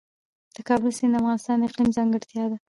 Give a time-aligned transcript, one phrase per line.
[0.55, 2.57] د کابل سیند د افغانستان د اقلیم ځانګړتیا ده.